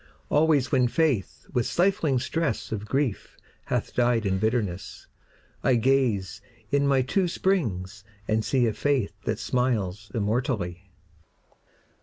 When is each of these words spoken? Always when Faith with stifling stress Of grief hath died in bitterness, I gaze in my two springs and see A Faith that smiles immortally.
Always 0.29 0.71
when 0.71 0.87
Faith 0.87 1.45
with 1.53 1.67
stifling 1.67 2.17
stress 2.17 2.71
Of 2.71 2.87
grief 2.87 3.37
hath 3.65 3.93
died 3.93 4.25
in 4.25 4.39
bitterness, 4.39 5.05
I 5.63 5.75
gaze 5.75 6.41
in 6.71 6.87
my 6.87 7.03
two 7.03 7.27
springs 7.27 8.03
and 8.27 8.43
see 8.43 8.65
A 8.65 8.73
Faith 8.73 9.13
that 9.25 9.37
smiles 9.37 10.11
immortally. 10.15 10.89